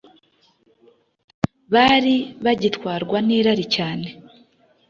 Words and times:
bari 1.73 2.15
bagitwarwa 2.43 3.17
n’irari 3.27 3.65
cyane, 3.75 4.07